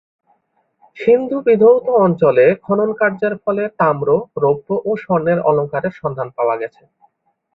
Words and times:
সিন্ধুবিধৌত 0.97 1.85
অঞ্চলে 2.05 2.45
খননকার্যের 2.63 3.33
ফলে 3.43 3.63
তাম্র, 3.79 4.07
রৌপ্য 4.37 4.69
ও 4.85 4.91
স্বর্ণের 4.97 5.39
অলঙ্কারের 5.49 5.93
সন্ধান 6.01 6.27
পাওয়া 6.37 6.55
গেছে। 6.61 6.81